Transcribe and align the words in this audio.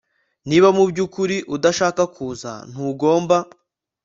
Niba 0.49 0.67
mubyukuri 0.77 1.37
udashaka 1.55 2.03
kuza 2.15 2.51
ntugomba 2.69 3.37